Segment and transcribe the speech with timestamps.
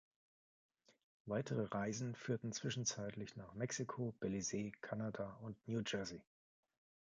[1.27, 6.23] Weitere Reisen führten zwischenzeitlich nach Mexiko, Belize, Kanada und New Jersey.